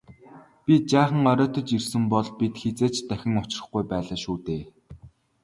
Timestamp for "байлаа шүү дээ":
3.91-4.61